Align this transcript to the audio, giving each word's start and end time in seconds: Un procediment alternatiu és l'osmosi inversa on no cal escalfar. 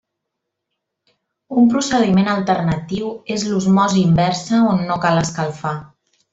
Un 1.63 1.67
procediment 1.73 2.31
alternatiu 2.33 3.13
és 3.37 3.45
l'osmosi 3.53 4.03
inversa 4.09 4.65
on 4.75 4.83
no 4.91 4.99
cal 5.07 5.25
escalfar. 5.27 5.77